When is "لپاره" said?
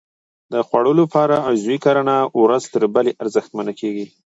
1.01-1.35